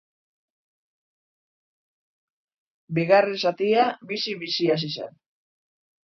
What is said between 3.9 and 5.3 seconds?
bizi-bizi hasi zen.